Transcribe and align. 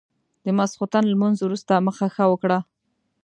د 0.45 0.47
ماسخوتن 0.57 1.03
لمونځ 1.09 1.37
وروسته 1.41 1.73
مخه 1.87 2.07
ښه 2.15 2.25
وکړه. 2.29 2.59